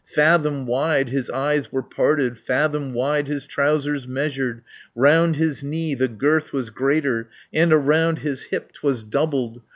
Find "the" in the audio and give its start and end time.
5.93-6.07